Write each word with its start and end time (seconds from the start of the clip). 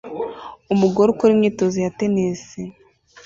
Umugore 0.73 1.07
ukora 1.09 1.31
imyitozo 1.33 1.77
ya 1.83 1.93
tennis 1.97 2.41